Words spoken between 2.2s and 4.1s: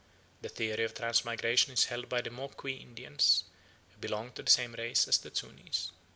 the Moqui Indians, who